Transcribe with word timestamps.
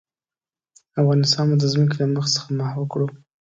افغانستان 1.01 1.45
به 1.49 1.55
د 1.59 1.63
ځمکې 1.73 1.95
له 2.01 2.07
مخ 2.15 2.25
څخه 2.35 2.47
محوه 2.59 2.85
کړو. 2.91 3.07